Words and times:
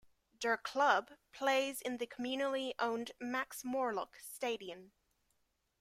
"Der 0.39 0.57
Club" 0.57 1.11
plays 1.31 1.79
in 1.79 1.97
the 1.97 2.07
communally-owned 2.07 3.11
Max-Morlock-Stadion. 3.19 4.93